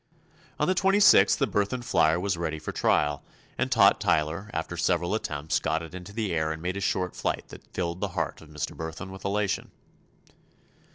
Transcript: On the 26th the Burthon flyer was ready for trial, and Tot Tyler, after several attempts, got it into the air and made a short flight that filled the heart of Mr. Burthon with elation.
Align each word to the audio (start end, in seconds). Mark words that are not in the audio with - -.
On 0.59 0.67
the 0.67 0.73
26th 0.73 1.37
the 1.37 1.45
Burthon 1.45 1.83
flyer 1.83 2.19
was 2.19 2.35
ready 2.35 2.57
for 2.57 2.71
trial, 2.71 3.23
and 3.55 3.71
Tot 3.71 4.01
Tyler, 4.01 4.49
after 4.51 4.75
several 4.75 5.13
attempts, 5.13 5.59
got 5.59 5.83
it 5.83 5.93
into 5.93 6.11
the 6.11 6.33
air 6.33 6.51
and 6.51 6.59
made 6.59 6.75
a 6.75 6.81
short 6.81 7.15
flight 7.15 7.49
that 7.49 7.71
filled 7.71 8.01
the 8.01 8.07
heart 8.17 8.41
of 8.41 8.49
Mr. 8.49 8.75
Burthon 8.75 9.11
with 9.11 9.23
elation. 9.23 9.69